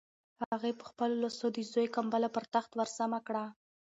[0.51, 3.45] هغې په خپلو لاسو د زوی کمپله پر تخت ورسمه کړه.